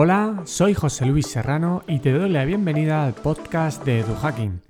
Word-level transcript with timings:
Hola, 0.00 0.42
soy 0.44 0.74
José 0.74 1.06
Luis 1.06 1.26
Serrano 1.26 1.82
y 1.88 1.98
te 1.98 2.12
doy 2.12 2.30
la 2.30 2.44
bienvenida 2.44 3.04
al 3.04 3.14
podcast 3.14 3.84
de 3.84 3.98
EduHacking. 3.98 4.60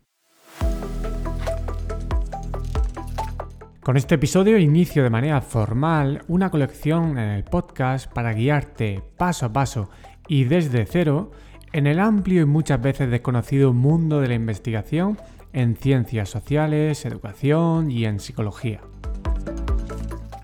Con 3.82 3.98
este 3.98 4.14
episodio 4.14 4.56
inicio 4.56 5.02
de 5.02 5.10
manera 5.10 5.42
formal 5.42 6.22
una 6.28 6.50
colección 6.50 7.18
en 7.18 7.28
el 7.28 7.44
podcast 7.44 8.10
para 8.10 8.32
guiarte 8.32 9.02
paso 9.18 9.44
a 9.44 9.52
paso 9.52 9.90
y 10.28 10.44
desde 10.44 10.86
cero 10.86 11.32
en 11.74 11.86
el 11.86 11.98
amplio 11.98 12.40
y 12.40 12.46
muchas 12.46 12.80
veces 12.80 13.10
desconocido 13.10 13.74
mundo 13.74 14.22
de 14.22 14.28
la 14.28 14.34
investigación 14.34 15.18
en 15.52 15.76
ciencias 15.76 16.30
sociales, 16.30 17.04
educación 17.04 17.90
y 17.90 18.06
en 18.06 18.18
psicología. 18.20 18.80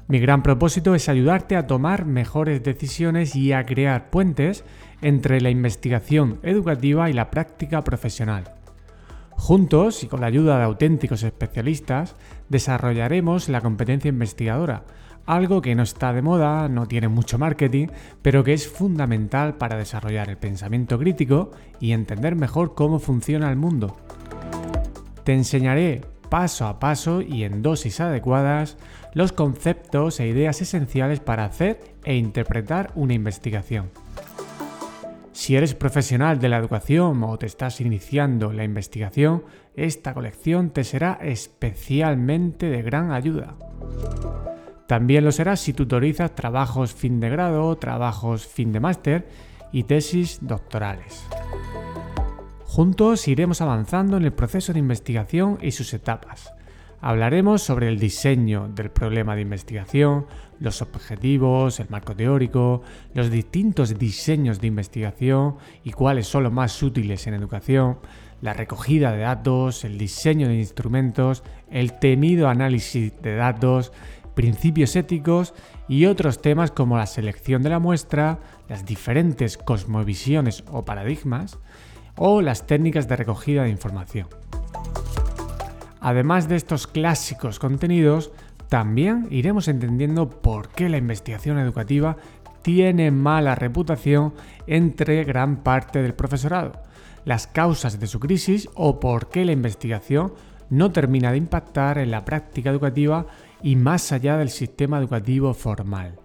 Mi 0.07 0.19
gran 0.19 0.43
propósito 0.43 0.95
es 0.95 1.09
ayudarte 1.09 1.57
a 1.57 1.67
tomar 1.67 2.05
mejores 2.05 2.63
decisiones 2.63 3.35
y 3.35 3.53
a 3.53 3.65
crear 3.65 4.11
puentes 4.11 4.65
entre 5.01 5.41
la 5.41 5.49
investigación 5.49 6.41
educativa 6.43 7.09
y 7.09 7.15
la 7.15 7.31
práctica 7.31 7.83
profesional. 7.83 8.45
Juntos 9.31 10.05
y 10.05 10.07
con 10.07 10.21
la 10.21 10.27
ayuda 10.27 10.59
de 10.59 10.65
auténticos 10.65 11.23
especialistas, 11.23 12.17
desarrollaremos 12.51 13.49
la 13.49 13.63
competencia 13.63 14.11
investigadora, 14.11 14.85
algo 15.25 15.63
que 15.63 15.75
no 15.75 15.83
está 15.83 16.13
de 16.13 16.21
moda, 16.21 16.69
no 16.69 16.87
tiene 16.87 17.09
mucho 17.09 17.39
marketing, 17.39 17.89
pero 18.21 18.45
que 18.45 18.53
es 18.53 18.69
fundamental 18.69 19.57
para 19.57 19.79
desarrollar 19.79 20.29
el 20.29 20.37
pensamiento 20.37 20.99
crítico 20.99 21.51
y 21.81 21.93
entender 21.93 22.37
mejor 22.37 22.75
cómo 22.75 22.99
funciona 22.99 23.51
el 23.51 23.57
mundo. 23.57 23.97
Te 25.25 25.33
enseñaré 25.33 26.03
paso 26.29 26.67
a 26.67 26.79
paso 26.79 27.23
y 27.23 27.45
en 27.45 27.63
dosis 27.63 28.01
adecuadas 28.01 28.77
los 29.13 29.33
conceptos 29.33 30.21
e 30.21 30.27
ideas 30.27 30.61
esenciales 30.61 31.21
para 31.21 31.45
hacer 31.45 31.81
e 32.05 32.17
interpretar 32.17 32.91
una 32.95 33.15
investigación. 33.15 33.91
Si 35.33 35.57
eres 35.57 35.75
profesional 35.75 36.39
de 36.39 36.49
la 36.49 36.59
educación 36.59 37.23
o 37.25 37.37
te 37.39 37.47
estás 37.47 37.81
iniciando 37.81 38.53
la 38.53 38.65
investigación, 38.65 39.45
esta 39.75 40.15
colección 40.15 40.71
te 40.71 40.85
será 40.85 41.19
especialmente 41.21 42.71
de 42.71 42.83
gran 42.83 43.11
ayuda. 43.11 43.57
También 44.87 45.25
lo 45.25 45.33
será 45.33 45.57
si 45.57 45.73
tutorizas 45.73 46.35
trabajos 46.35 46.95
fin 46.95 47.19
de 47.19 47.31
grado, 47.31 47.77
trabajos 47.77 48.47
fin 48.47 48.73
de 48.73 48.81
máster 48.81 49.29
y 49.73 49.83
tesis 49.85 50.39
doctorales. 50.41 51.27
Juntos 52.75 53.29
iremos 53.29 53.61
avanzando 53.61 54.17
en 54.17 54.25
el 54.25 54.33
proceso 54.33 54.73
de 54.73 54.81
investigación 54.81 55.59
y 55.63 55.71
sus 55.71 55.95
etapas. 55.95 56.53
Hablaremos 57.01 57.63
sobre 57.63 57.87
el 57.87 58.01
diseño 58.01 58.69
del 58.75 58.91
problema 58.91 59.37
de 59.37 59.43
investigación, 59.43 60.27
los 60.59 60.83
objetivos, 60.83 61.79
el 61.79 61.89
marco 61.89 62.17
teórico, 62.17 62.83
los 63.15 63.31
distintos 63.31 63.97
diseños 63.97 64.61
de 64.61 64.67
investigación 64.67 65.55
y 65.85 65.93
cuáles 65.93 66.27
son 66.27 66.43
los 66.43 66.53
más 66.53 66.83
útiles 66.83 67.25
en 67.29 67.35
educación, 67.35 67.99
la 68.43 68.55
recogida 68.55 69.13
de 69.13 69.19
datos, 69.19 69.85
el 69.85 69.97
diseño 69.97 70.49
de 70.49 70.57
instrumentos, 70.57 71.45
el 71.71 71.97
temido 72.01 72.49
análisis 72.49 73.13
de 73.23 73.37
datos, 73.37 73.93
principios 74.35 74.97
éticos 74.97 75.55
y 75.87 76.07
otros 76.07 76.43
temas 76.43 76.73
como 76.73 76.97
la 76.97 77.07
selección 77.07 77.63
de 77.63 77.71
la 77.71 77.79
muestra, 77.79 78.41
las 78.69 78.85
diferentes 78.85 79.59
cosmovisiones 79.59 80.65
o 80.73 80.85
paradigmas, 80.85 81.61
o 82.17 82.43
las 82.43 82.67
técnicas 82.67 83.09
de 83.09 83.17
recogida 83.17 83.65
de 83.65 83.71
información. 83.71 84.29
Además 86.01 86.49
de 86.49 86.57
estos 86.57 86.87
clásicos 86.87 87.59
contenidos, 87.59 88.31
también 88.69 89.27
iremos 89.31 89.69
entendiendo 89.69 90.29
por 90.29 90.69
qué 90.69 90.89
la 90.89 90.97
investigación 90.97 91.59
educativa 91.59 92.17
tiene 92.63 93.11
mala 93.11 93.55
reputación 93.55 94.35
entre 94.67 95.25
gran 95.25 95.63
parte 95.63 96.03
del 96.03 96.15
profesorado, 96.15 96.73
las 97.25 97.47
causas 97.47 98.01
de 98.01 98.07
su 98.07 98.21
crisis 98.21 98.69
o 98.75 99.01
por 99.01 99.29
qué 99.29 99.45
la 99.45 99.53
investigación 99.53 100.33
no 100.71 100.91
termina 100.91 101.31
de 101.31 101.39
impactar 101.39 101.99
en 101.99 102.11
la 102.11 102.25
práctica 102.25 102.71
educativa 102.71 103.27
y 103.63 103.77
más 103.77 104.13
allá 104.13 104.37
del 104.37 104.51
sistema 104.51 104.99
educativo 104.99 105.55
formal. 105.55 106.19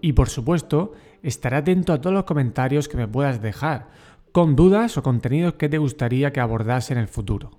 Y 0.00 0.12
por 0.12 0.28
supuesto, 0.28 0.92
estaré 1.22 1.56
atento 1.56 1.92
a 1.92 2.00
todos 2.00 2.14
los 2.14 2.24
comentarios 2.24 2.88
que 2.88 2.96
me 2.96 3.08
puedas 3.08 3.42
dejar, 3.42 3.88
con 4.38 4.54
dudas 4.54 4.96
o 4.96 5.02
contenidos 5.02 5.54
que 5.54 5.68
te 5.68 5.78
gustaría 5.78 6.32
que 6.32 6.38
abordase 6.38 6.92
en 6.92 7.00
el 7.00 7.08
futuro. 7.08 7.58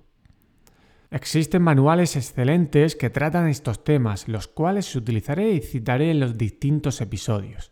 Existen 1.10 1.60
manuales 1.60 2.16
excelentes 2.16 2.96
que 2.96 3.10
tratan 3.10 3.48
estos 3.48 3.84
temas, 3.84 4.28
los 4.28 4.48
cuales 4.48 4.96
utilizaré 4.96 5.50
y 5.50 5.60
citaré 5.60 6.10
en 6.10 6.20
los 6.20 6.38
distintos 6.38 7.02
episodios. 7.02 7.70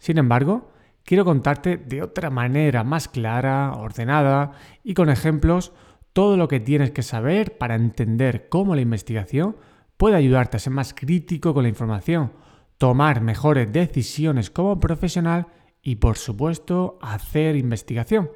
Sin 0.00 0.18
embargo, 0.18 0.72
quiero 1.04 1.24
contarte 1.24 1.76
de 1.76 2.02
otra 2.02 2.28
manera 2.28 2.82
más 2.82 3.06
clara, 3.06 3.72
ordenada 3.74 4.50
y 4.82 4.94
con 4.94 5.10
ejemplos 5.10 5.70
todo 6.12 6.36
lo 6.36 6.48
que 6.48 6.58
tienes 6.58 6.90
que 6.90 7.04
saber 7.04 7.56
para 7.56 7.76
entender 7.76 8.48
cómo 8.48 8.74
la 8.74 8.80
investigación 8.80 9.54
puede 9.96 10.16
ayudarte 10.16 10.56
a 10.56 10.60
ser 10.60 10.72
más 10.72 10.92
crítico 10.92 11.54
con 11.54 11.62
la 11.62 11.68
información, 11.68 12.32
tomar 12.78 13.20
mejores 13.20 13.72
decisiones 13.72 14.50
como 14.50 14.80
profesional 14.80 15.46
y 15.84 15.96
por 15.96 16.16
supuesto 16.16 16.98
hacer 17.00 17.54
investigación. 17.54 18.30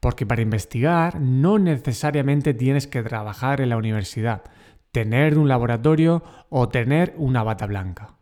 Porque 0.00 0.26
para 0.26 0.42
investigar 0.42 1.20
no 1.20 1.58
necesariamente 1.58 2.52
tienes 2.52 2.88
que 2.88 3.02
trabajar 3.02 3.60
en 3.60 3.68
la 3.68 3.76
universidad, 3.76 4.42
tener 4.90 5.38
un 5.38 5.48
laboratorio 5.48 6.24
o 6.50 6.68
tener 6.68 7.14
una 7.16 7.44
bata 7.44 7.66
blanca. 7.66 8.16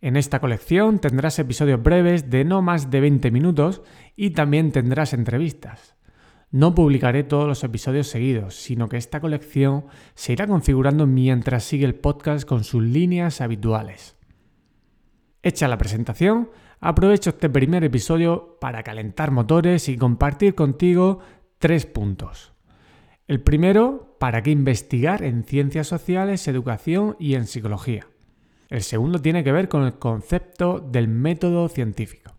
En 0.00 0.16
esta 0.16 0.38
colección 0.40 1.00
tendrás 1.00 1.38
episodios 1.38 1.82
breves 1.82 2.30
de 2.30 2.44
no 2.44 2.62
más 2.62 2.90
de 2.90 3.00
20 3.00 3.30
minutos 3.32 3.82
y 4.16 4.30
también 4.30 4.72
tendrás 4.72 5.12
entrevistas. 5.12 5.96
No 6.52 6.74
publicaré 6.74 7.22
todos 7.22 7.46
los 7.46 7.62
episodios 7.64 8.06
seguidos, 8.06 8.54
sino 8.54 8.88
que 8.88 8.96
esta 8.96 9.20
colección 9.20 9.86
se 10.14 10.32
irá 10.32 10.46
configurando 10.46 11.06
mientras 11.06 11.64
sigue 11.64 11.84
el 11.84 11.96
podcast 11.96 12.48
con 12.48 12.64
sus 12.64 12.82
líneas 12.82 13.40
habituales. 13.40 14.16
Hecha 15.42 15.68
la 15.68 15.78
presentación, 15.78 16.50
aprovecho 16.80 17.30
este 17.30 17.50
primer 17.50 17.84
episodio 17.84 18.56
para 18.60 18.82
calentar 18.82 19.30
motores 19.30 19.88
y 19.88 19.96
compartir 19.96 20.54
contigo 20.54 21.20
tres 21.58 21.86
puntos. 21.86 22.52
El 23.28 23.40
primero, 23.40 24.16
para 24.18 24.42
qué 24.42 24.50
investigar 24.50 25.22
en 25.22 25.44
ciencias 25.44 25.86
sociales, 25.86 26.48
educación 26.48 27.16
y 27.20 27.34
en 27.34 27.46
psicología. 27.46 28.06
El 28.70 28.82
segundo 28.82 29.20
tiene 29.20 29.44
que 29.44 29.52
ver 29.52 29.68
con 29.68 29.84
el 29.84 29.98
concepto 29.98 30.80
del 30.80 31.08
método 31.08 31.68
científico. 31.68 32.36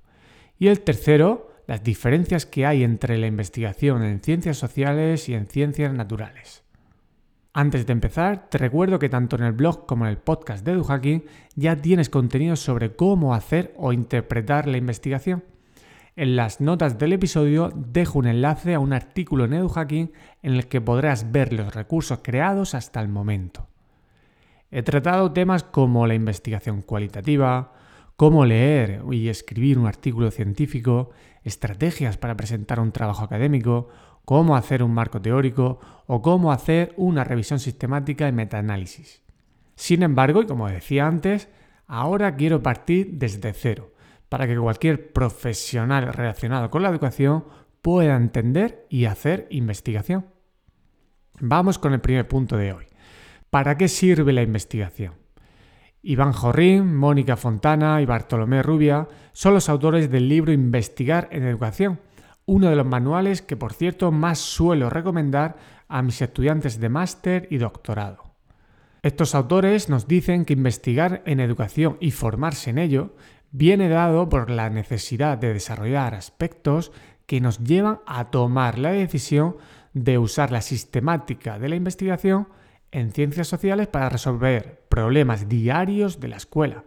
Y 0.58 0.68
el 0.68 0.82
tercero, 0.82 1.52
las 1.68 1.84
diferencias 1.84 2.46
que 2.46 2.66
hay 2.66 2.84
entre 2.84 3.18
la 3.18 3.28
investigación 3.28 4.04
en 4.04 4.22
ciencias 4.22 4.58
sociales 4.58 5.30
y 5.30 5.34
en 5.34 5.48
ciencias 5.48 5.94
naturales. 5.94 6.64
Antes 7.54 7.86
de 7.86 7.92
empezar, 7.92 8.48
te 8.50 8.58
recuerdo 8.58 8.98
que 8.98 9.10
tanto 9.10 9.36
en 9.36 9.44
el 9.44 9.52
blog 9.52 9.86
como 9.86 10.06
en 10.06 10.12
el 10.12 10.18
podcast 10.18 10.66
de 10.66 10.72
EduHacking 10.72 11.26
ya 11.56 11.76
tienes 11.76 12.10
contenido 12.10 12.56
sobre 12.56 12.96
cómo 12.96 13.34
hacer 13.34 13.74
o 13.76 13.92
interpretar 13.92 14.70
la 14.70 14.78
investigación. 14.78 15.44
En 16.16 16.38
las 16.38 16.62
notas 16.62 16.98
del 16.98 17.12
episodio 17.12 17.70
dejo 17.76 18.20
un 18.20 18.28
enlace 18.28 18.74
a 18.74 18.80
un 18.80 18.94
artículo 18.94 19.44
en 19.44 19.54
EduHacking 19.54 20.14
en 20.42 20.54
el 20.54 20.68
que 20.68 20.80
podrás 20.80 21.34
ver 21.34 21.52
los 21.52 21.76
recursos 21.76 22.20
creados 22.24 22.74
hasta 22.74 23.02
el 23.02 23.10
momento. 23.10 23.68
He 24.70 24.84
tratado 24.84 25.34
temas 25.34 25.64
como 25.64 26.08
la 26.08 26.14
investigación 26.14 26.82
cualitativa, 26.82 27.74
cómo 28.16 28.46
leer 28.46 29.02
y 29.12 29.28
escribir 29.28 29.78
un 29.78 29.88
artículo 29.88 30.32
científico, 30.32 31.10
estrategias 31.44 32.16
para 32.16 32.38
presentar 32.38 32.80
un 32.80 32.94
trabajo 32.94 33.26
académico 33.26 33.90
cómo 34.26 34.56
hacer 34.56 34.84
un 34.84 34.94
marco 34.94 35.22
teórico 35.22 35.80
o 36.08 36.22
cómo 36.22 36.52
hacer 36.52 36.94
una 36.98 37.24
revisión 37.24 37.60
sistemática 37.60 38.28
y 38.28 38.32
metaanálisis. 38.32 39.22
Sin 39.76 40.04
embargo, 40.04 40.42
y 40.42 40.46
como 40.46 40.68
decía 40.68 41.08
antes, 41.08 41.50
ahora 41.88 42.36
quiero 42.36 42.62
partir 42.62 43.12
desde 43.14 43.54
cero, 43.54 43.94
para 44.30 44.48
que 44.48 44.58
cualquier 44.58 45.12
profesional 45.12 46.14
relacionado 46.14 46.70
con 46.70 46.84
la 46.84 46.90
educación 46.90 47.46
pueda 47.82 48.16
entender 48.16 48.86
y 48.90 49.06
hacer 49.06 49.48
investigación. 49.50 50.28
Vamos 51.40 51.80
con 51.80 51.94
el 51.94 52.02
primer 52.02 52.28
punto 52.28 52.58
de 52.58 52.74
hoy. 52.74 52.86
¿Para 53.50 53.76
qué 53.78 53.88
sirve 53.88 54.32
la 54.32 54.44
investigación? 54.44 55.16
Iván 56.04 56.32
Jorrín, 56.32 56.96
Mónica 56.96 57.36
Fontana 57.36 58.02
y 58.02 58.06
Bartolomé 58.06 58.64
Rubia 58.64 59.08
son 59.34 59.54
los 59.54 59.70
autores 59.70 60.10
del 60.10 60.30
libro 60.30 60.52
Investigar 60.52 61.28
en 61.32 61.44
Educación, 61.44 62.00
uno 62.46 62.70
de 62.70 62.76
los 62.76 62.86
manuales 62.86 63.42
que 63.42 63.58
por 63.58 63.74
cierto 63.74 64.12
más 64.12 64.40
suelo 64.40 64.90
recomendar 64.90 65.58
a 65.88 66.02
mis 66.02 66.22
estudiantes 66.22 66.80
de 66.80 66.90
máster 66.90 67.48
y 67.50 67.58
doctorado. 67.58 68.32
Estos 69.04 69.34
autores 69.34 69.90
nos 69.90 70.08
dicen 70.08 70.46
que 70.46 70.54
investigar 70.54 71.24
en 71.26 71.40
educación 71.40 71.98
y 72.00 72.12
formarse 72.12 72.70
en 72.70 72.78
ello 72.78 73.16
viene 73.52 73.90
dado 73.90 74.30
por 74.30 74.50
la 74.50 74.70
necesidad 74.70 75.38
de 75.38 75.54
desarrollar 75.54 76.14
aspectos 76.14 76.92
que 77.26 77.42
nos 77.42 77.60
llevan 77.60 78.00
a 78.06 78.30
tomar 78.30 78.78
la 78.78 78.92
decisión 78.92 79.58
de 79.94 80.18
usar 80.18 80.52
la 80.52 80.62
sistemática 80.62 81.60
de 81.60 81.70
la 81.70 81.76
investigación 81.76 82.48
en 82.92 83.12
ciencias 83.12 83.48
sociales 83.48 83.88
para 83.88 84.10
resolver 84.10 84.84
problemas 84.90 85.48
diarios 85.48 86.20
de 86.20 86.28
la 86.28 86.38
escuela, 86.38 86.84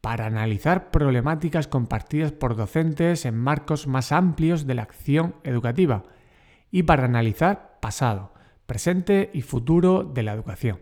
para 0.00 0.26
analizar 0.26 0.90
problemáticas 0.90 1.66
compartidas 1.66 2.32
por 2.32 2.56
docentes 2.56 3.24
en 3.24 3.36
marcos 3.36 3.86
más 3.86 4.12
amplios 4.12 4.66
de 4.66 4.74
la 4.74 4.82
acción 4.82 5.34
educativa 5.44 6.04
y 6.70 6.84
para 6.84 7.04
analizar 7.04 7.78
pasado, 7.80 8.32
presente 8.66 9.30
y 9.32 9.42
futuro 9.42 10.04
de 10.04 10.22
la 10.22 10.32
educación. 10.32 10.80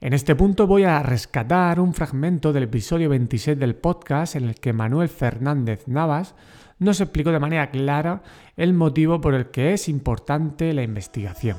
En 0.00 0.14
este 0.14 0.34
punto 0.34 0.66
voy 0.66 0.84
a 0.84 1.02
rescatar 1.02 1.78
un 1.78 1.92
fragmento 1.92 2.54
del 2.54 2.62
episodio 2.62 3.10
26 3.10 3.58
del 3.58 3.76
podcast 3.76 4.34
en 4.34 4.44
el 4.44 4.54
que 4.54 4.72
Manuel 4.72 5.10
Fernández 5.10 5.86
Navas 5.86 6.34
nos 6.78 7.02
explicó 7.02 7.32
de 7.32 7.38
manera 7.38 7.70
clara 7.70 8.22
el 8.56 8.72
motivo 8.72 9.20
por 9.20 9.34
el 9.34 9.50
que 9.50 9.74
es 9.74 9.90
importante 9.90 10.72
la 10.72 10.82
investigación. 10.82 11.58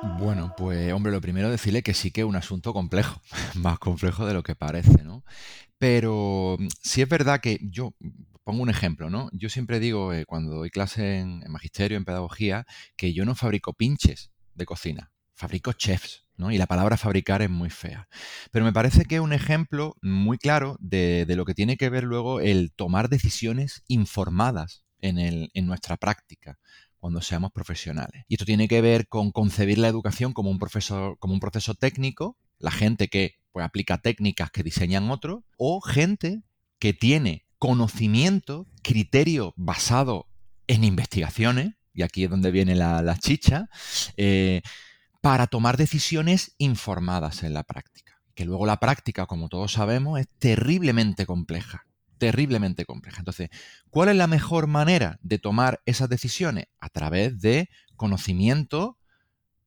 Bueno, 0.00 0.52
pues 0.54 0.92
hombre, 0.92 1.10
lo 1.10 1.20
primero 1.20 1.50
decirle 1.50 1.82
que 1.82 1.92
sí 1.94 2.12
que 2.12 2.20
es 2.20 2.26
un 2.26 2.36
asunto 2.36 2.72
complejo, 2.72 3.20
más 3.54 3.78
complejo 3.78 4.26
de 4.26 4.34
lo 4.34 4.42
que 4.42 4.54
parece, 4.54 5.02
¿no? 5.02 5.24
Pero 5.78 6.56
mm, 6.58 6.68
sí 6.82 7.02
es 7.02 7.08
verdad 7.08 7.40
que 7.40 7.58
yo, 7.62 7.94
pongo 8.44 8.62
un 8.62 8.70
ejemplo, 8.70 9.10
¿no? 9.10 9.28
Yo 9.32 9.48
siempre 9.50 9.80
digo, 9.80 10.12
eh, 10.12 10.24
cuando 10.24 10.54
doy 10.54 10.70
clase 10.70 11.18
en, 11.18 11.42
en 11.44 11.52
magisterio, 11.52 11.96
en 11.98 12.04
pedagogía, 12.04 12.64
que 12.96 13.12
yo 13.12 13.24
no 13.24 13.34
fabrico 13.34 13.72
pinches 13.72 14.30
de 14.54 14.66
cocina, 14.66 15.10
fabrico 15.34 15.72
chefs. 15.72 16.24
¿no? 16.36 16.52
Y 16.52 16.58
la 16.58 16.68
palabra 16.68 16.96
fabricar 16.96 17.42
es 17.42 17.50
muy 17.50 17.68
fea. 17.68 18.08
Pero 18.52 18.64
me 18.64 18.72
parece 18.72 19.04
que 19.04 19.16
es 19.16 19.20
un 19.20 19.32
ejemplo 19.32 19.96
muy 20.02 20.38
claro 20.38 20.76
de, 20.78 21.24
de 21.26 21.34
lo 21.34 21.44
que 21.44 21.54
tiene 21.54 21.76
que 21.76 21.90
ver 21.90 22.04
luego 22.04 22.40
el 22.40 22.70
tomar 22.72 23.08
decisiones 23.08 23.82
informadas 23.88 24.84
en, 25.00 25.18
el, 25.18 25.50
en 25.54 25.66
nuestra 25.66 25.96
práctica 25.96 26.58
cuando 26.98 27.22
seamos 27.22 27.52
profesionales. 27.52 28.24
Y 28.28 28.34
esto 28.34 28.44
tiene 28.44 28.68
que 28.68 28.80
ver 28.80 29.08
con 29.08 29.30
concebir 29.30 29.78
la 29.78 29.88
educación 29.88 30.32
como 30.32 30.50
un, 30.50 30.58
proceso 30.58 31.74
técnico, 31.74 32.36
la 32.58 32.70
gente 32.70 33.08
que 33.08 33.38
pues, 33.52 33.64
aplica 33.64 33.98
técnicas 33.98 34.50
que 34.50 34.62
diseñan 34.62 35.10
otros, 35.10 35.42
o 35.56 35.80
gente 35.80 36.42
que 36.78 36.92
tiene 36.92 37.46
conocimiento, 37.58 38.66
criterio 38.82 39.54
basado 39.56 40.26
en 40.66 40.84
investigaciones, 40.84 41.74
y 41.94 42.02
aquí 42.02 42.24
es 42.24 42.30
donde 42.30 42.50
viene 42.50 42.74
la, 42.74 43.02
la 43.02 43.16
chicha, 43.16 43.68
eh, 44.16 44.62
para 45.20 45.46
tomar 45.46 45.76
decisiones 45.76 46.54
informadas 46.58 47.42
en 47.42 47.54
la 47.54 47.64
práctica. 47.64 48.20
Que 48.34 48.44
luego 48.44 48.66
la 48.66 48.78
práctica, 48.78 49.26
como 49.26 49.48
todos 49.48 49.72
sabemos, 49.72 50.20
es 50.20 50.28
terriblemente 50.38 51.26
compleja 51.26 51.87
terriblemente 52.18 52.84
compleja. 52.84 53.20
Entonces, 53.20 53.48
¿cuál 53.90 54.10
es 54.10 54.16
la 54.16 54.26
mejor 54.26 54.66
manera 54.66 55.18
de 55.22 55.38
tomar 55.38 55.80
esas 55.86 56.08
decisiones? 56.08 56.66
A 56.80 56.88
través 56.88 57.40
de 57.40 57.68
conocimiento 57.96 58.98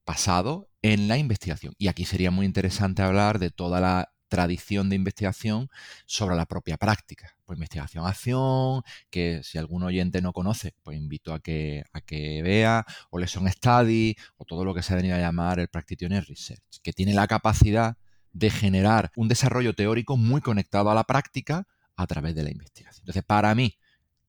basado 0.06 0.70
en 0.82 1.08
la 1.08 1.18
investigación. 1.18 1.74
Y 1.78 1.88
aquí 1.88 2.06
sería 2.06 2.32
muy 2.32 2.46
interesante 2.46 3.02
hablar 3.02 3.40
de 3.40 3.50
toda 3.50 3.80
la 3.80 4.12
tradición 4.32 4.90
de 4.90 4.96
investigación 4.96 5.70
sobre 6.06 6.38
la 6.38 6.46
propia 6.46 6.78
práctica. 6.78 7.36
Pues 7.46 7.58
investigación-acción, 7.58 8.82
que 9.10 9.42
si 9.44 9.58
algún 9.58 9.84
oyente 9.84 10.22
no 10.22 10.32
conoce, 10.32 10.74
pues 10.84 10.98
invito 10.98 11.34
a 11.34 11.42
que, 11.42 11.84
a 11.92 12.00
que 12.00 12.42
vea, 12.42 12.86
o 13.10 13.20
lesson 13.20 13.52
study, 13.52 14.16
o 14.38 14.46
todo 14.46 14.64
lo 14.64 14.74
que 14.74 14.84
se 14.84 14.94
ha 14.94 14.96
venido 14.96 15.16
a 15.16 15.20
llamar 15.20 15.60
el 15.60 15.68
practitioner 15.68 16.24
research, 16.26 16.80
que 16.82 16.94
tiene 16.94 17.14
la 17.14 17.28
capacidad 17.28 17.98
de 18.32 18.50
generar 18.50 19.12
un 19.18 19.28
desarrollo 19.28 19.74
teórico 19.74 20.16
muy 20.16 20.40
conectado 20.40 20.90
a 20.90 20.96
la 20.96 21.04
práctica, 21.04 21.68
a 21.96 22.08
través 22.08 22.36
de 22.36 22.44
la 22.44 22.52
investigación. 22.52 23.02
Entonces, 23.02 23.24
para 23.24 23.54
mí, 23.56 23.78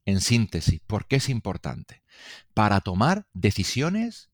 en 0.05 0.21
síntesis, 0.21 0.81
¿por 0.87 1.07
qué 1.07 1.17
es 1.17 1.29
importante? 1.29 2.03
Para 2.55 2.81
tomar 2.81 3.27
decisiones 3.33 4.31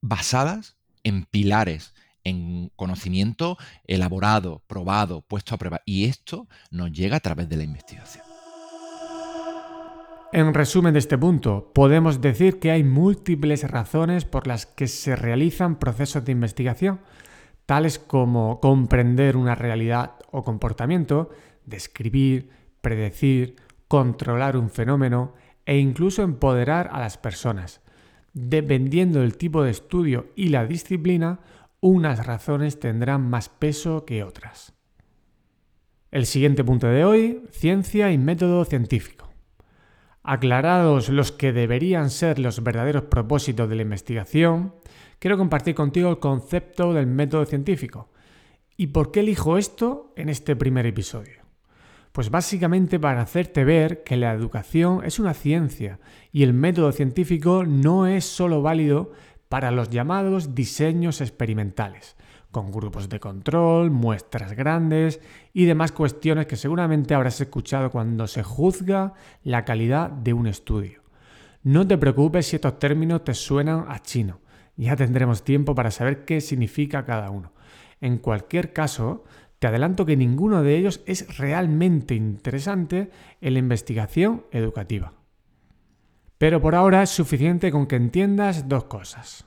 basadas 0.00 0.76
en 1.02 1.24
pilares, 1.24 1.94
en 2.24 2.70
conocimiento 2.76 3.56
elaborado, 3.86 4.62
probado, 4.66 5.22
puesto 5.22 5.54
a 5.54 5.58
prueba. 5.58 5.80
Y 5.84 6.04
esto 6.04 6.48
nos 6.70 6.92
llega 6.92 7.16
a 7.16 7.20
través 7.20 7.48
de 7.48 7.56
la 7.56 7.64
investigación. 7.64 8.24
En 10.32 10.54
resumen 10.54 10.92
de 10.92 11.00
este 11.00 11.18
punto, 11.18 11.72
podemos 11.74 12.20
decir 12.20 12.60
que 12.60 12.70
hay 12.70 12.84
múltiples 12.84 13.68
razones 13.68 14.24
por 14.24 14.46
las 14.46 14.64
que 14.64 14.86
se 14.86 15.16
realizan 15.16 15.76
procesos 15.76 16.24
de 16.24 16.30
investigación, 16.30 17.00
tales 17.66 17.98
como 17.98 18.60
comprender 18.60 19.36
una 19.36 19.56
realidad 19.56 20.12
o 20.30 20.44
comportamiento, 20.44 21.30
describir, 21.70 22.50
predecir, 22.82 23.56
controlar 23.88 24.56
un 24.56 24.68
fenómeno 24.68 25.34
e 25.64 25.78
incluso 25.78 26.22
empoderar 26.22 26.90
a 26.92 27.00
las 27.00 27.16
personas. 27.16 27.80
Dependiendo 28.32 29.20
del 29.20 29.36
tipo 29.36 29.62
de 29.62 29.70
estudio 29.70 30.28
y 30.36 30.48
la 30.48 30.66
disciplina, 30.66 31.40
unas 31.80 32.26
razones 32.26 32.78
tendrán 32.78 33.28
más 33.28 33.48
peso 33.48 34.04
que 34.04 34.22
otras. 34.22 34.74
El 36.10 36.26
siguiente 36.26 36.64
punto 36.64 36.88
de 36.88 37.04
hoy, 37.04 37.42
ciencia 37.50 38.12
y 38.12 38.18
método 38.18 38.64
científico. 38.64 39.28
Aclarados 40.22 41.08
los 41.08 41.32
que 41.32 41.52
deberían 41.52 42.10
ser 42.10 42.38
los 42.38 42.62
verdaderos 42.62 43.04
propósitos 43.04 43.68
de 43.68 43.76
la 43.76 43.82
investigación, 43.82 44.74
quiero 45.18 45.38
compartir 45.38 45.74
contigo 45.74 46.10
el 46.10 46.18
concepto 46.18 46.92
del 46.92 47.06
método 47.06 47.46
científico. 47.46 48.10
¿Y 48.76 48.88
por 48.88 49.12
qué 49.12 49.20
elijo 49.20 49.56
esto 49.56 50.12
en 50.16 50.28
este 50.28 50.56
primer 50.56 50.86
episodio? 50.86 51.39
Pues 52.12 52.30
básicamente 52.30 52.98
para 52.98 53.22
hacerte 53.22 53.64
ver 53.64 54.02
que 54.02 54.16
la 54.16 54.32
educación 54.32 55.04
es 55.04 55.20
una 55.20 55.32
ciencia 55.32 56.00
y 56.32 56.42
el 56.42 56.52
método 56.52 56.90
científico 56.90 57.64
no 57.64 58.06
es 58.06 58.24
solo 58.24 58.62
válido 58.62 59.12
para 59.48 59.70
los 59.70 59.90
llamados 59.90 60.54
diseños 60.54 61.20
experimentales, 61.20 62.16
con 62.50 62.72
grupos 62.72 63.08
de 63.08 63.20
control, 63.20 63.90
muestras 63.92 64.54
grandes 64.54 65.20
y 65.52 65.66
demás 65.66 65.92
cuestiones 65.92 66.46
que 66.46 66.56
seguramente 66.56 67.14
habrás 67.14 67.40
escuchado 67.40 67.90
cuando 67.90 68.26
se 68.26 68.42
juzga 68.42 69.14
la 69.44 69.64
calidad 69.64 70.10
de 70.10 70.32
un 70.32 70.48
estudio. 70.48 71.02
No 71.62 71.86
te 71.86 71.98
preocupes 71.98 72.46
si 72.46 72.56
estos 72.56 72.78
términos 72.78 73.22
te 73.22 73.34
suenan 73.34 73.84
a 73.88 74.00
chino, 74.00 74.40
ya 74.76 74.96
tendremos 74.96 75.44
tiempo 75.44 75.74
para 75.74 75.90
saber 75.90 76.24
qué 76.24 76.40
significa 76.40 77.04
cada 77.04 77.30
uno. 77.30 77.52
En 78.00 78.18
cualquier 78.18 78.72
caso, 78.72 79.24
te 79.60 79.66
adelanto 79.66 80.06
que 80.06 80.16
ninguno 80.16 80.62
de 80.62 80.76
ellos 80.76 81.02
es 81.06 81.38
realmente 81.38 82.14
interesante 82.14 83.10
en 83.40 83.52
la 83.52 83.58
investigación 83.60 84.44
educativa. 84.50 85.12
Pero 86.38 86.62
por 86.62 86.74
ahora 86.74 87.02
es 87.02 87.10
suficiente 87.10 87.70
con 87.70 87.86
que 87.86 87.96
entiendas 87.96 88.68
dos 88.68 88.84
cosas. 88.84 89.44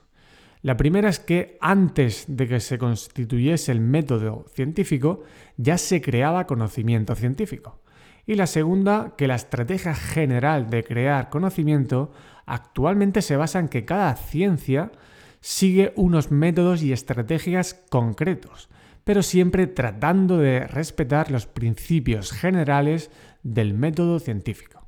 La 0.62 0.76
primera 0.76 1.08
es 1.08 1.18
que 1.18 1.58
antes 1.60 2.24
de 2.28 2.46
que 2.46 2.60
se 2.60 2.78
constituyese 2.78 3.72
el 3.72 3.80
método 3.80 4.46
científico, 4.54 5.24
ya 5.56 5.76
se 5.76 6.00
creaba 6.00 6.46
conocimiento 6.46 7.16
científico. 7.16 7.82
Y 8.24 8.36
la 8.36 8.46
segunda, 8.46 9.14
que 9.18 9.26
la 9.26 9.34
estrategia 9.34 9.94
general 9.94 10.70
de 10.70 10.84
crear 10.84 11.28
conocimiento 11.28 12.12
actualmente 12.46 13.20
se 13.20 13.36
basa 13.36 13.58
en 13.58 13.68
que 13.68 13.84
cada 13.84 14.14
ciencia 14.14 14.92
sigue 15.40 15.92
unos 15.96 16.30
métodos 16.30 16.82
y 16.82 16.92
estrategias 16.92 17.74
concretos, 17.90 18.70
pero 19.04 19.22
siempre 19.22 19.66
tratando 19.66 20.38
de 20.38 20.66
respetar 20.66 21.30
los 21.30 21.46
principios 21.46 22.32
generales 22.32 23.10
del 23.42 23.74
método 23.74 24.18
científico. 24.18 24.86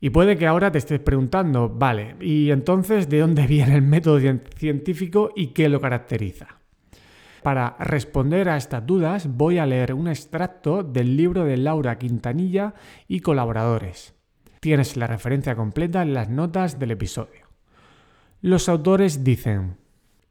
Y 0.00 0.10
puede 0.10 0.36
que 0.36 0.48
ahora 0.48 0.72
te 0.72 0.78
estés 0.78 0.98
preguntando, 0.98 1.68
vale, 1.68 2.16
¿y 2.20 2.50
entonces 2.50 3.08
de 3.08 3.20
dónde 3.20 3.46
viene 3.46 3.76
el 3.76 3.82
método 3.82 4.18
científico 4.56 5.30
y 5.36 5.48
qué 5.48 5.68
lo 5.68 5.80
caracteriza? 5.80 6.58
Para 7.42 7.76
responder 7.78 8.48
a 8.48 8.56
estas 8.56 8.86
dudas 8.86 9.28
voy 9.28 9.58
a 9.58 9.66
leer 9.66 9.94
un 9.94 10.08
extracto 10.08 10.82
del 10.82 11.16
libro 11.16 11.44
de 11.44 11.56
Laura 11.56 11.98
Quintanilla 11.98 12.74
y 13.08 13.20
colaboradores. 13.20 14.14
Tienes 14.60 14.96
la 14.96 15.08
referencia 15.08 15.56
completa 15.56 16.02
en 16.02 16.14
las 16.14 16.28
notas 16.28 16.78
del 16.78 16.92
episodio. 16.92 17.48
Los 18.40 18.68
autores 18.68 19.24
dicen, 19.24 19.76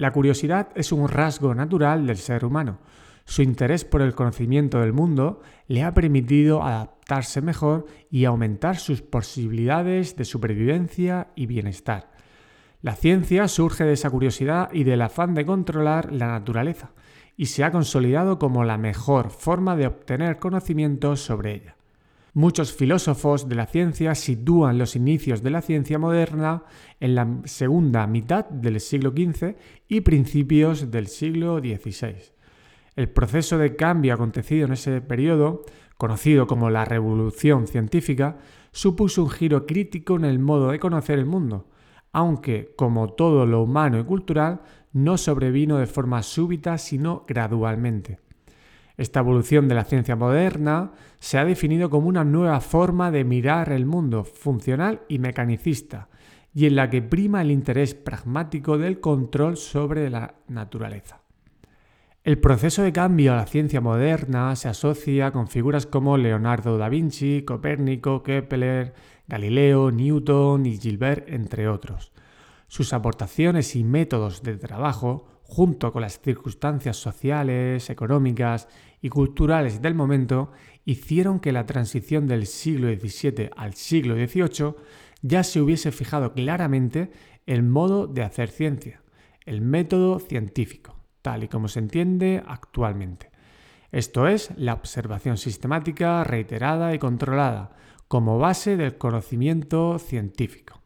la 0.02 0.12
curiosidad 0.12 0.70
es 0.74 0.92
un 0.92 1.08
rasgo 1.08 1.54
natural 1.54 2.08
del 2.08 2.18
ser 2.18 2.44
humano. 2.44 2.80
Su 3.24 3.44
interés 3.44 3.86
por 3.86 4.02
el 4.02 4.16
conocimiento 4.16 4.80
del 4.80 4.94
mundo 4.94 5.42
le 5.68 5.84
ha 5.84 5.94
permitido 5.94 6.64
adaptarse 6.64 7.40
mejor 7.40 7.86
y 8.10 8.26
aumentar 8.26 8.78
sus 8.78 9.04
posibilidades 9.04 10.16
de 10.16 10.26
supervivencia 10.26 11.28
y 11.36 11.46
bienestar. 11.46 12.10
La 12.82 12.96
ciencia 12.96 13.48
surge 13.48 13.84
de 13.84 13.94
esa 13.94 14.10
curiosidad 14.10 14.72
y 14.74 14.86
del 14.86 15.04
afán 15.04 15.36
de 15.36 15.46
controlar 15.46 16.12
la 16.12 16.30
naturaleza, 16.30 16.94
y 17.38 17.46
se 17.46 17.64
ha 17.64 17.72
consolidado 17.72 18.40
como 18.40 18.64
la 18.64 18.80
mejor 18.80 19.30
forma 19.30 19.76
de 19.76 19.86
obtener 19.86 20.40
conocimiento 20.40 21.16
sobre 21.16 21.54
ella. 21.54 21.76
Muchos 22.34 22.72
filósofos 22.72 23.50
de 23.50 23.56
la 23.56 23.66
ciencia 23.66 24.16
sitúan 24.16 24.78
los 24.78 24.96
inicios 24.96 25.44
de 25.44 25.50
la 25.50 25.62
ciencia 25.62 26.00
moderna 26.00 26.64
en 27.02 27.16
la 27.16 27.28
segunda 27.44 28.08
mitad 28.08 28.46
del 28.46 28.80
siglo 28.80 29.10
XV 29.10 29.58
y 29.90 30.00
principios 30.00 30.92
del 30.92 31.08
siglo 31.08 31.60
XVI. 31.60 32.32
El 32.96 33.10
proceso 33.10 33.58
de 33.58 33.76
cambio 33.76 34.14
acontecido 34.14 34.66
en 34.66 34.72
ese 34.72 35.02
periodo, 35.02 35.66
conocido 35.98 36.48
como 36.48 36.70
la 36.70 36.86
Revolución 36.86 37.68
Científica, 37.68 38.38
supuso 38.72 39.24
un 39.24 39.30
giro 39.30 39.66
crítico 39.66 40.16
en 40.16 40.24
el 40.24 40.40
modo 40.40 40.72
de 40.72 40.80
conocer 40.80 41.20
el 41.20 41.26
mundo, 41.26 41.68
aunque, 42.14 42.74
como 42.78 43.12
todo 43.12 43.46
lo 43.46 43.62
humano 43.62 44.00
y 44.00 44.06
cultural, 44.06 44.62
no 44.94 45.18
sobrevino 45.18 45.80
de 45.80 45.86
forma 45.86 46.24
súbita, 46.24 46.78
sino 46.78 47.26
gradualmente. 47.28 48.20
Esta 48.98 49.22
evolución 49.22 49.68
de 49.68 49.76
la 49.76 49.84
ciencia 49.84 50.16
moderna 50.16 50.92
se 51.20 51.38
ha 51.38 51.46
definido 51.46 51.90
como 51.90 52.08
una 52.08 52.24
nueva 52.24 52.60
forma 52.62 53.12
de 53.12 53.24
mirar 53.24 53.72
el 53.72 53.86
mundo 53.86 54.24
funcional 54.24 55.02
y 55.08 55.20
mecanicista, 55.20 56.10
y 56.54 56.66
en 56.66 56.76
la 56.76 56.90
que 56.90 57.02
prima 57.02 57.42
el 57.42 57.52
interés 57.52 57.96
pragmático 57.96 58.78
del 58.78 59.00
control 59.00 59.58
sobre 59.58 60.10
la 60.10 60.36
naturaleza. 60.48 61.22
El 62.24 62.38
proceso 62.38 62.84
de 62.84 62.94
cambio 62.94 63.34
a 63.34 63.38
la 63.38 63.48
ciencia 63.48 63.82
moderna 63.82 64.56
se 64.56 64.68
asocia 64.68 65.32
con 65.32 65.48
figuras 65.48 65.88
como 65.88 66.18
Leonardo 66.18 66.78
da 66.78 66.88
Vinci, 66.88 67.42
Copérnico, 67.42 68.22
Kepler, 68.22 68.94
Galileo, 69.28 69.90
Newton 69.90 70.68
y 70.68 70.78
Gilbert, 70.78 71.28
entre 71.30 71.68
otros. 71.68 72.12
Sus 72.68 72.94
aportaciones 72.94 73.76
y 73.76 73.84
métodos 73.84 74.44
de 74.44 74.58
trabajo, 74.58 75.31
junto 75.52 75.92
con 75.92 76.02
las 76.02 76.22
circunstancias 76.22 76.96
sociales, 76.96 77.90
económicas 77.90 78.70
y 79.02 79.10
culturales 79.10 79.82
del 79.82 79.96
momento, 79.96 80.54
hicieron 80.86 81.42
que 81.42 81.52
la 81.52 81.66
transición 81.66 82.26
del 82.26 82.46
siglo 82.46 82.88
XVII 82.88 83.50
al 83.58 83.74
siglo 83.74 84.16
XVIII 84.16 84.76
ya 85.22 85.44
se 85.44 85.60
hubiese 85.60 85.92
fijado 85.92 86.32
claramente 86.32 87.12
el 87.46 87.64
modo 87.64 88.08
de 88.08 88.24
hacer 88.24 88.50
ciencia, 88.50 89.02
el 89.46 89.60
método 89.60 90.20
científico, 90.20 90.96
tal 91.22 91.44
y 91.44 91.48
como 91.50 91.68
se 91.68 91.80
entiende 91.80 92.42
actualmente. 92.48 93.30
Esto 93.92 94.30
es 94.30 94.52
la 94.56 94.74
observación 94.74 95.36
sistemática, 95.36 96.24
reiterada 96.24 96.96
y 96.96 96.98
controlada, 96.98 97.76
como 98.08 98.40
base 98.40 98.78
del 98.78 98.98
conocimiento 98.98 100.00
científico. 100.00 100.80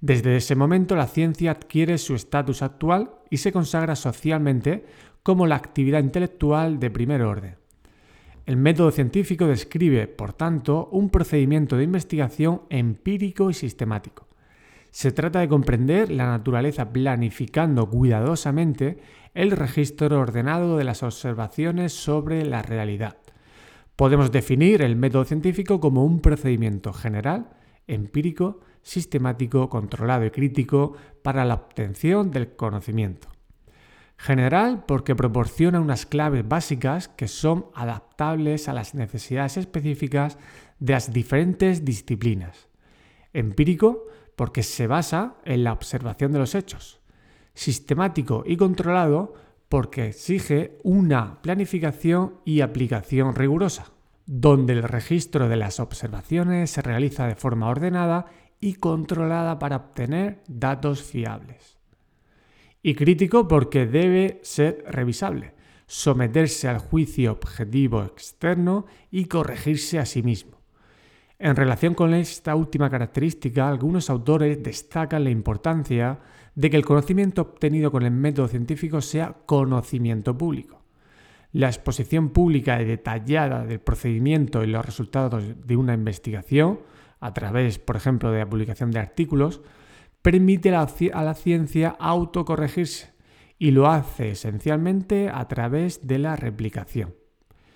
Desde 0.00 0.36
ese 0.36 0.56
momento 0.56 0.96
la 0.96 1.06
ciencia 1.06 1.52
adquiere 1.52 1.98
su 1.98 2.16
estatus 2.16 2.62
actual 2.62 3.15
y 3.30 3.38
se 3.38 3.52
consagra 3.52 3.96
socialmente 3.96 4.84
como 5.22 5.46
la 5.46 5.56
actividad 5.56 6.00
intelectual 6.00 6.78
de 6.78 6.90
primer 6.90 7.22
orden. 7.22 7.56
El 8.46 8.56
método 8.56 8.92
científico 8.92 9.46
describe, 9.46 10.06
por 10.06 10.32
tanto, 10.32 10.88
un 10.92 11.10
procedimiento 11.10 11.76
de 11.76 11.82
investigación 11.82 12.62
empírico 12.70 13.50
y 13.50 13.54
sistemático. 13.54 14.28
Se 14.90 15.10
trata 15.10 15.40
de 15.40 15.48
comprender 15.48 16.10
la 16.10 16.26
naturaleza 16.26 16.92
planificando 16.92 17.90
cuidadosamente 17.90 18.98
el 19.34 19.50
registro 19.50 20.20
ordenado 20.20 20.78
de 20.78 20.84
las 20.84 21.02
observaciones 21.02 21.92
sobre 21.92 22.44
la 22.46 22.62
realidad. 22.62 23.18
Podemos 23.96 24.30
definir 24.30 24.80
el 24.80 24.94
método 24.94 25.24
científico 25.24 25.80
como 25.80 26.04
un 26.04 26.20
procedimiento 26.20 26.92
general, 26.92 27.48
empírico, 27.86 28.60
sistemático, 28.86 29.68
controlado 29.68 30.24
y 30.24 30.30
crítico 30.30 30.94
para 31.22 31.44
la 31.44 31.54
obtención 31.54 32.30
del 32.30 32.54
conocimiento. 32.54 33.26
General 34.16 34.84
porque 34.86 35.16
proporciona 35.16 35.80
unas 35.80 36.06
claves 36.06 36.46
básicas 36.46 37.08
que 37.08 37.26
son 37.26 37.66
adaptables 37.74 38.68
a 38.68 38.72
las 38.72 38.94
necesidades 38.94 39.56
específicas 39.56 40.38
de 40.78 40.92
las 40.92 41.12
diferentes 41.12 41.84
disciplinas. 41.84 42.68
Empírico 43.32 44.04
porque 44.36 44.62
se 44.62 44.86
basa 44.86 45.34
en 45.44 45.64
la 45.64 45.72
observación 45.72 46.30
de 46.30 46.38
los 46.38 46.54
hechos. 46.54 47.00
Sistemático 47.54 48.44
y 48.46 48.56
controlado 48.56 49.34
porque 49.68 50.06
exige 50.06 50.78
una 50.84 51.42
planificación 51.42 52.36
y 52.44 52.60
aplicación 52.60 53.34
rigurosa, 53.34 53.90
donde 54.26 54.74
el 54.74 54.84
registro 54.84 55.48
de 55.48 55.56
las 55.56 55.80
observaciones 55.80 56.70
se 56.70 56.82
realiza 56.82 57.26
de 57.26 57.34
forma 57.34 57.68
ordenada 57.68 58.26
y 58.60 58.74
controlada 58.74 59.58
para 59.58 59.76
obtener 59.76 60.42
datos 60.48 61.02
fiables 61.02 61.76
y 62.86 62.94
crítico 62.94 63.48
porque 63.48 63.84
debe 63.84 64.38
ser 64.44 64.84
revisable, 64.86 65.54
someterse 65.88 66.68
al 66.68 66.78
juicio 66.78 67.32
objetivo 67.32 68.04
externo 68.04 68.86
y 69.10 69.24
corregirse 69.24 69.98
a 69.98 70.06
sí 70.06 70.22
mismo. 70.22 70.60
En 71.36 71.56
relación 71.56 71.94
con 71.94 72.14
esta 72.14 72.54
última 72.54 72.88
característica, 72.88 73.68
algunos 73.68 74.08
autores 74.08 74.62
destacan 74.62 75.24
la 75.24 75.30
importancia 75.30 76.20
de 76.54 76.70
que 76.70 76.76
el 76.76 76.84
conocimiento 76.84 77.42
obtenido 77.42 77.90
con 77.90 78.04
el 78.04 78.12
método 78.12 78.46
científico 78.46 79.00
sea 79.00 79.34
conocimiento 79.46 80.38
público. 80.38 80.84
La 81.50 81.66
exposición 81.66 82.28
pública 82.28 82.80
y 82.80 82.84
detallada 82.84 83.66
del 83.66 83.80
procedimiento 83.80 84.62
y 84.62 84.68
los 84.68 84.86
resultados 84.86 85.42
de 85.66 85.76
una 85.76 85.94
investigación, 85.94 86.78
a 87.20 87.32
través, 87.32 87.78
por 87.78 87.96
ejemplo, 87.96 88.30
de 88.30 88.40
la 88.40 88.48
publicación 88.48 88.90
de 88.90 88.98
artículos, 88.98 89.62
permite 90.22 90.74
a 90.74 91.22
la 91.22 91.34
ciencia 91.34 91.96
autocorregirse 91.98 93.14
y 93.58 93.70
lo 93.70 93.88
hace 93.88 94.30
esencialmente 94.30 95.30
a 95.32 95.46
través 95.48 96.06
de 96.06 96.18
la 96.18 96.36
replicación. 96.36 97.14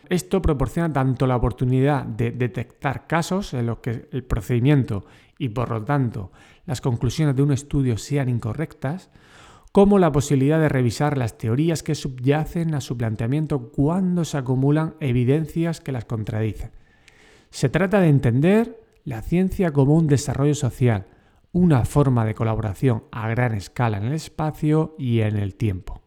Esto 0.08 0.42
proporciona 0.42 0.92
tanto 0.92 1.26
la 1.28 1.36
oportunidad 1.36 2.04
de 2.04 2.32
detectar 2.32 3.06
casos 3.06 3.54
en 3.54 3.66
los 3.66 3.78
que 3.78 4.08
el 4.10 4.24
procedimiento 4.24 5.04
y 5.38 5.50
por 5.50 5.70
lo 5.70 5.84
tanto 5.84 6.32
las 6.66 6.80
conclusiones 6.80 7.36
de 7.36 7.42
un 7.42 7.52
estudio 7.52 7.96
sean 7.96 8.28
incorrectas, 8.28 9.10
como 9.72 10.00
la 10.00 10.10
posibilidad 10.10 10.58
de 10.58 10.68
revisar 10.68 11.16
las 11.16 11.38
teorías 11.38 11.84
que 11.84 11.94
subyacen 11.94 12.74
a 12.74 12.80
su 12.80 12.96
planteamiento 12.96 13.70
cuando 13.70 14.24
se 14.24 14.36
acumulan 14.36 14.94
evidencias 14.98 15.80
que 15.80 15.92
las 15.92 16.06
contradicen. 16.06 16.72
Se 17.50 17.68
trata 17.68 18.00
de 18.00 18.08
entender 18.08 18.80
la 19.04 19.22
ciencia 19.22 19.72
como 19.72 19.94
un 19.96 20.06
desarrollo 20.06 20.54
social, 20.54 21.06
una 21.52 21.84
forma 21.84 22.24
de 22.24 22.34
colaboración 22.34 23.04
a 23.10 23.28
gran 23.28 23.54
escala 23.54 23.98
en 23.98 24.04
el 24.04 24.12
espacio 24.14 24.94
y 24.98 25.20
en 25.20 25.36
el 25.36 25.54
tiempo. 25.54 26.02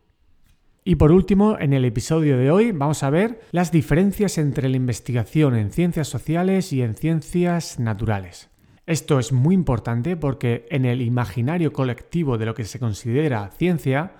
Y 0.85 0.95
por 0.95 1.11
último, 1.11 1.57
en 1.59 1.71
el 1.71 1.85
episodio 1.85 2.37
de 2.37 2.51
hoy 2.51 2.71
vamos 2.71 3.03
a 3.03 3.09
ver 3.09 3.39
las 3.51 3.71
diferencias 3.71 4.37
entre 4.37 4.67
la 4.67 4.75
investigación 4.75 5.55
en 5.55 5.71
ciencias 5.71 6.09
sociales 6.09 6.73
y 6.73 6.81
en 6.81 6.95
ciencias 6.95 7.79
naturales. 7.79 8.49
Esto 8.85 9.17
es 9.17 9.31
muy 9.31 9.55
importante 9.55 10.17
porque 10.17 10.65
en 10.69 10.83
el 10.83 11.01
imaginario 11.01 11.71
colectivo 11.71 12.37
de 12.37 12.45
lo 12.45 12.53
que 12.53 12.65
se 12.65 12.79
considera 12.79 13.49
ciencia, 13.57 14.11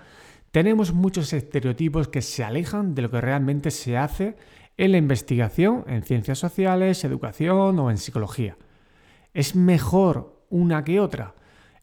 tenemos 0.52 0.94
muchos 0.94 1.34
estereotipos 1.34 2.08
que 2.08 2.22
se 2.22 2.44
alejan 2.44 2.94
de 2.94 3.02
lo 3.02 3.10
que 3.10 3.20
realmente 3.20 3.70
se 3.70 3.98
hace 3.98 4.36
en 4.78 4.92
la 4.92 4.98
investigación 4.98 5.84
en 5.86 6.02
ciencias 6.02 6.38
sociales, 6.38 7.04
educación 7.04 7.78
o 7.78 7.90
en 7.90 7.98
psicología. 7.98 8.56
Es 9.34 9.56
mejor 9.56 10.44
una 10.48 10.84
que 10.84 11.00
otra? 11.00 11.34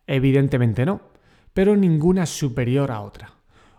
Evidentemente 0.07 0.85
no, 0.85 1.01
pero 1.53 1.75
ninguna 1.75 2.23
es 2.23 2.29
superior 2.29 2.91
a 2.91 3.01
otra. 3.01 3.33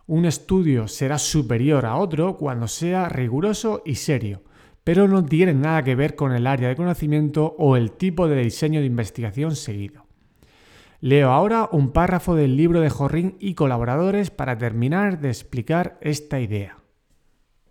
Un 0.06 0.26
estudio 0.26 0.88
será 0.88 1.16
superior 1.16 1.86
a 1.86 1.96
otro 1.96 2.36
cuando 2.36 2.68
sea 2.68 3.08
riguroso 3.08 3.82
y 3.86 3.94
serio, 3.94 4.42
pero 4.84 5.08
no 5.08 5.24
tiene 5.24 5.54
nada 5.54 5.82
que 5.82 5.94
ver 5.94 6.16
con 6.16 6.32
el 6.32 6.46
área 6.46 6.68
de 6.68 6.76
conocimiento 6.76 7.54
o 7.58 7.76
el 7.76 7.92
tipo 7.92 8.28
de 8.28 8.42
diseño 8.42 8.80
de 8.80 8.86
investigación 8.86 9.56
seguido. 9.56 10.04
Leo 11.00 11.30
ahora 11.30 11.68
un 11.72 11.92
párrafo 11.92 12.34
del 12.34 12.56
libro 12.56 12.80
de 12.80 12.90
Jorrin 12.90 13.36
y 13.40 13.54
colaboradores 13.54 14.30
para 14.30 14.58
terminar 14.58 15.18
de 15.18 15.28
explicar 15.28 15.98
esta 16.02 16.40
idea. 16.40 16.81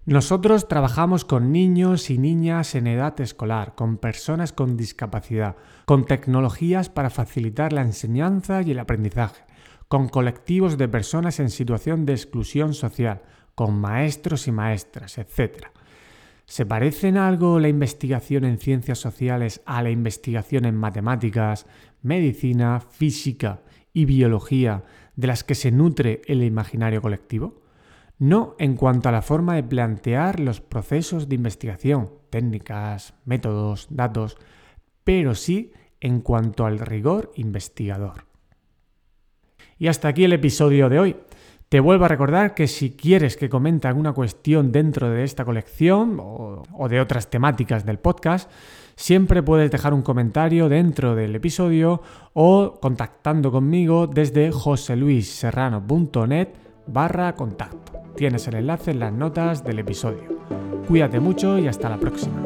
Nosotros 0.08 0.68
trabajamos 0.68 1.26
con 1.26 1.52
niños 1.52 2.10
y 2.10 2.18
niñas 2.18 2.74
en 2.74 2.88
edad 2.88 3.22
escolar, 3.22 3.76
con 3.76 3.98
personas 3.98 4.52
con 4.52 4.76
discapacidad, 4.76 5.58
con 5.86 6.06
tecnologías 6.06 6.90
para 6.90 7.12
facilitar 7.12 7.72
la 7.72 7.84
enseñanza 7.84 8.64
y 8.64 8.72
el 8.72 8.80
aprendizaje, 8.80 9.44
con 9.88 10.10
colectivos 10.10 10.80
de 10.80 10.88
personas 10.88 11.40
en 11.40 11.52
situación 11.52 12.08
de 12.08 12.14
exclusión 12.14 12.74
social, 12.74 13.22
con 13.54 13.80
maestros 13.80 14.48
y 14.48 14.52
maestras, 14.52 15.20
etc. 15.20 15.68
¿Se 16.46 16.66
parece 16.66 17.10
en 17.10 17.18
algo 17.18 17.60
la 17.60 17.68
investigación 17.68 18.44
en 18.46 18.58
ciencias 18.58 18.98
sociales 18.98 19.62
a 19.68 19.84
la 19.84 19.92
investigación 19.92 20.66
en 20.66 20.78
matemáticas, 20.78 21.68
medicina, 22.02 22.80
física 22.80 23.62
y 23.94 24.06
biología 24.06 24.84
de 25.16 25.28
las 25.28 25.44
que 25.44 25.54
se 25.54 25.70
nutre 25.70 26.24
el 26.26 26.42
imaginario 26.42 27.04
colectivo? 27.04 27.61
No 28.22 28.56
en 28.60 28.76
cuanto 28.76 29.10
a 29.10 29.12
la 29.12 29.24
forma 29.24 29.56
de 29.56 29.64
plantear 29.64 30.40
los 30.40 30.62
procesos 30.62 31.28
de 31.28 31.34
investigación, 31.34 32.12
técnicas, 32.30 33.16
métodos, 33.26 33.88
datos, 33.90 34.38
pero 35.04 35.34
sí 35.34 35.74
en 36.00 36.22
cuanto 36.22 36.68
al 36.68 36.78
rigor 36.78 37.32
investigador. 37.34 38.26
Y 39.80 39.88
hasta 39.88 40.10
aquí 40.10 40.24
el 40.24 40.34
episodio 40.34 40.88
de 40.88 41.00
hoy. 41.00 41.16
Te 41.68 41.80
vuelvo 41.80 42.06
a 42.06 42.10
recordar 42.10 42.54
que 42.54 42.68
si 42.68 42.92
quieres 42.92 43.38
que 43.38 43.50
comente 43.50 43.88
alguna 43.88 44.14
cuestión 44.14 44.72
dentro 44.72 45.10
de 45.10 45.24
esta 45.24 45.44
colección 45.44 46.20
o, 46.22 46.90
de 46.90 47.02
otras 47.02 47.32
temáticas 47.32 47.88
del 47.88 47.98
podcast, 47.98 48.52
siempre 48.96 49.42
puedes 49.42 49.72
dejar 49.72 49.96
un 49.96 50.04
comentario 50.04 50.70
dentro 50.70 51.16
del 51.16 51.36
episodio 51.36 52.04
o 52.34 52.80
contactando 52.80 53.52
conmigo 53.52 54.06
desde 54.06 54.52
joseluisserrano.net 54.52 56.61
barra 56.88 57.34
contacto. 57.36 57.94
Tienes 58.16 58.48
el 58.48 58.56
enlace 58.56 58.92
en 58.92 59.00
las 59.00 59.14
notas 59.14 59.64
del 59.64 59.80
episodio. 59.80 60.24
Cuídate 60.88 61.20
mucho 61.20 61.58
y 61.58 61.68
hasta 61.68 61.90
la 61.90 61.98
próxima. 61.98 62.42